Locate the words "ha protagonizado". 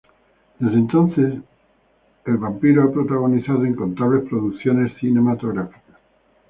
2.81-3.67